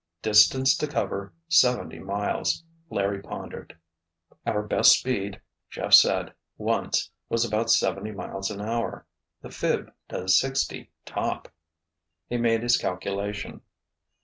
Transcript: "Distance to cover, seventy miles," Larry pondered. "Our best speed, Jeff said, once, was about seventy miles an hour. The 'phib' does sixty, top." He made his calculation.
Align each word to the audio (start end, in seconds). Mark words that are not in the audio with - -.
"Distance 0.23 0.75
to 0.77 0.87
cover, 0.87 1.31
seventy 1.47 1.99
miles," 1.99 2.63
Larry 2.89 3.21
pondered. 3.21 3.77
"Our 4.47 4.63
best 4.63 4.97
speed, 4.97 5.39
Jeff 5.69 5.93
said, 5.93 6.33
once, 6.57 7.11
was 7.29 7.45
about 7.45 7.69
seventy 7.69 8.09
miles 8.09 8.49
an 8.49 8.61
hour. 8.61 9.05
The 9.43 9.51
'phib' 9.51 9.93
does 10.09 10.39
sixty, 10.39 10.89
top." 11.05 11.49
He 12.27 12.37
made 12.37 12.63
his 12.63 12.77
calculation. 12.77 13.61